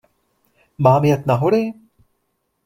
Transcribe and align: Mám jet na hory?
Mám 0.77 1.05
jet 1.05 1.27
na 1.27 1.35
hory? 1.35 1.73